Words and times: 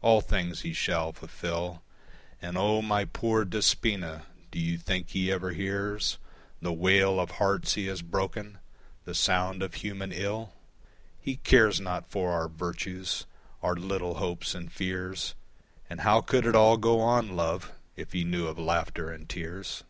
All 0.00 0.22
things 0.22 0.62
he 0.62 0.72
shall 0.72 1.12
fulfill, 1.12 1.82
And 2.40 2.56
O, 2.56 2.80
my 2.80 3.04
poor 3.04 3.44
Despoina, 3.44 4.22
do 4.50 4.58
you 4.58 4.78
think 4.78 5.10
he 5.10 5.30
ever 5.30 5.50
hears 5.50 6.16
The 6.62 6.72
wail 6.72 7.20
of 7.20 7.32
hearts 7.32 7.74
he 7.74 7.84
has 7.88 8.00
broken, 8.00 8.60
the 9.04 9.14
sound 9.14 9.62
of 9.62 9.74
human 9.74 10.10
ill? 10.10 10.54
He 11.20 11.36
cares 11.36 11.82
not 11.82 12.08
for 12.10 12.32
our 12.32 12.48
virtues, 12.48 13.26
our 13.62 13.74
little 13.76 14.14
hopes 14.14 14.54
and 14.54 14.72
fears, 14.72 15.34
And 15.90 16.00
how 16.00 16.22
could 16.22 16.46
it 16.46 16.56
all 16.56 16.78
go 16.78 17.00
on, 17.00 17.36
love, 17.36 17.70
if 17.94 18.12
he 18.12 18.24
knew 18.24 18.46
of 18.46 18.58
laughter 18.58 19.10
and 19.10 19.28
tears? 19.28 19.84